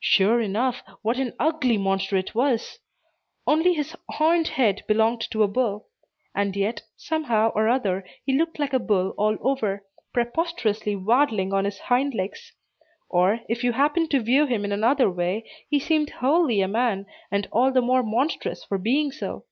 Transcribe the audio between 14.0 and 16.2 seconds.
to view him in another way, he seemed